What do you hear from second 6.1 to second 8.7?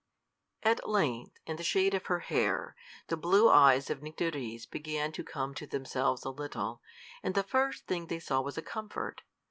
a little, and the first thing they saw was a